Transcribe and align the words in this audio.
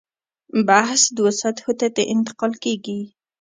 بحث 0.67 1.01
دوو 1.17 1.31
سطحو 1.41 1.71
ته 1.79 2.01
انتقال 2.13 2.53
کېږي. 2.63 2.99